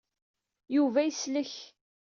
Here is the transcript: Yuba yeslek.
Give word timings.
Yuba 0.75 0.99
yeslek. 1.03 1.53